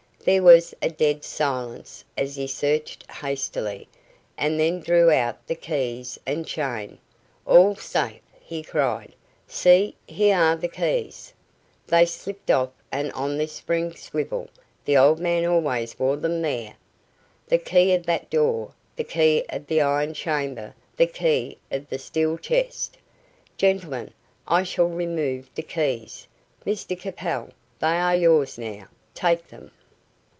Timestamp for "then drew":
4.59-5.09